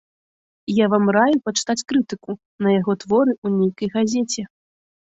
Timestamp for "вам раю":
0.93-1.35